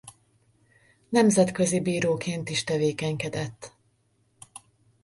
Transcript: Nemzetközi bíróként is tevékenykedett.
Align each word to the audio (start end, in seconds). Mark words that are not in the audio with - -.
Nemzetközi 1.09 1.79
bíróként 1.79 2.49
is 2.49 2.63
tevékenykedett. 2.63 3.75